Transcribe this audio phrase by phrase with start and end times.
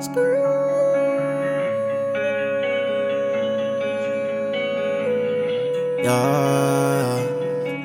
[0.00, 0.06] Yeah,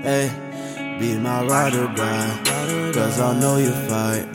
[0.04, 0.30] hey,
[1.00, 2.40] be my ride or die.
[2.94, 4.28] Cause I know you fight.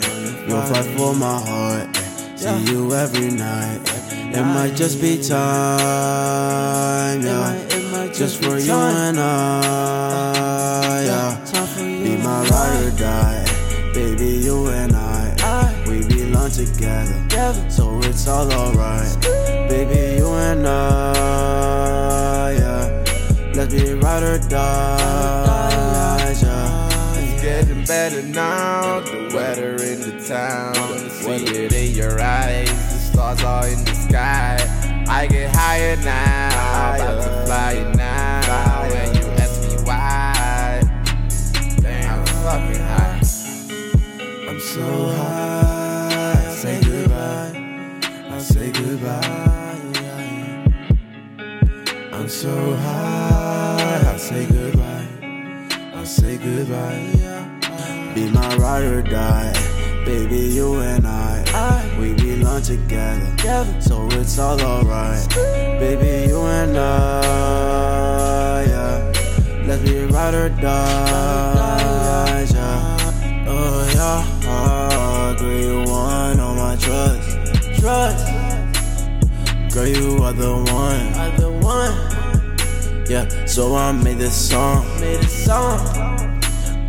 [0.49, 1.96] You'll fight for my heart.
[2.35, 3.81] See you every night.
[4.13, 5.39] It might just be time,
[7.22, 7.54] yeah.
[8.13, 11.45] Just for you and I, yeah.
[11.76, 13.45] Be my ride or die.
[13.95, 14.97] Baby, you and I.
[16.58, 17.71] Belong together.
[17.71, 19.21] So it's all alright.
[19.68, 23.04] Baby, you and I, yeah.
[23.54, 26.89] Let's be ride or die, yeah.
[27.14, 29.00] It's getting better now.
[29.00, 31.11] The weather in the town.
[31.11, 32.69] See it in your eyes.
[32.69, 34.58] The stars are in the sky.
[35.08, 36.94] I get higher now.
[36.94, 38.83] About to fly now.
[38.83, 40.83] And you ask me why.
[41.80, 43.20] Damn, I'm fucking high.
[44.48, 45.08] I'm so
[52.28, 54.12] So high.
[54.12, 55.08] I say goodbye.
[55.94, 58.12] I say goodbye.
[58.14, 59.54] Be my ride or die.
[60.04, 61.42] Baby, you and I.
[61.98, 63.80] We belong together.
[63.80, 65.26] So it's all alright.
[65.80, 68.64] Baby, you and I.
[68.66, 69.12] Yeah.
[69.66, 72.46] Let's be ride or die.
[72.52, 73.46] Yeah.
[73.48, 75.34] Oh, yeah.
[75.38, 77.38] Girl, you want all my trust.
[77.80, 78.26] Trust.
[79.72, 81.14] Girl, you are the one.
[81.14, 82.17] Are the one.
[83.09, 84.84] Yeah, so I made this song.
[85.01, 85.81] Made this song.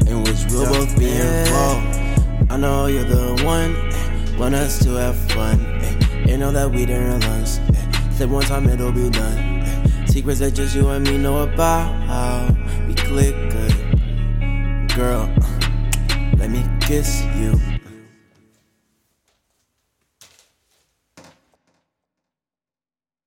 [0.05, 2.51] In which we'll both be involved.
[2.51, 3.73] I know you're the one.
[3.73, 5.65] Eh, want us to have fun.
[5.81, 6.25] Eh.
[6.27, 7.57] You know that we didn't lunch.
[7.73, 8.09] Eh.
[8.11, 10.07] Say one time it'll be done.
[10.07, 12.53] Secrets that just you and me know about.
[12.85, 14.89] We click good.
[14.97, 15.29] Girl,
[16.37, 17.78] let me kiss you.